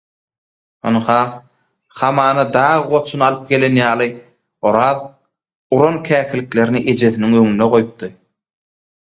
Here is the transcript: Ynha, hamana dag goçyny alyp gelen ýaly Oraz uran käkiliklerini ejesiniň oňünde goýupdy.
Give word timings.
Ynha, 0.91 1.17
hamana 1.99 2.43
dag 2.55 2.87
goçyny 2.93 3.25
alyp 3.27 3.43
gelen 3.51 3.77
ýaly 3.81 4.09
Oraz 4.71 5.05
uran 5.79 6.03
käkiliklerini 6.09 6.85
ejesiniň 6.95 7.39
oňünde 7.43 7.73
goýupdy. 7.77 8.11